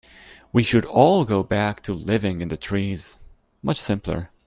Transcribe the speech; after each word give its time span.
We 0.51 0.63
should 0.63 0.83
all 0.85 1.25
go 1.25 1.43
back 1.43 1.83
to 1.83 1.93
living 1.93 2.41
in 2.41 2.47
the 2.47 2.57
trees, 2.57 3.19
much 3.61 3.77
simpler. 3.79 4.31